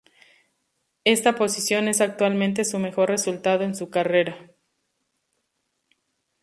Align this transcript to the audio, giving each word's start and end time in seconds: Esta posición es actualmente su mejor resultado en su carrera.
Esta 1.03 1.35
posición 1.35 1.87
es 1.87 2.01
actualmente 2.01 2.65
su 2.65 2.79
mejor 2.79 3.09
resultado 3.09 3.61
en 3.63 3.75
su 3.75 3.91
carrera. 3.91 4.35